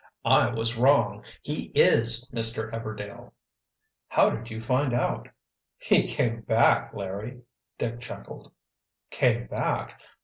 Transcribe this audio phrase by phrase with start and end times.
[0.25, 1.23] "I was wrong.
[1.43, 2.71] He is Mr.
[2.73, 3.33] Everdail."
[4.07, 5.27] "How did you find out?"
[5.77, 7.41] "He came back, Larry."
[7.77, 8.51] Dick chuckled.
[9.11, 10.01] "Came back?